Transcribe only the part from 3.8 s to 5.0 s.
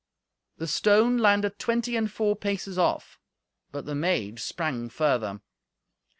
the maid sprang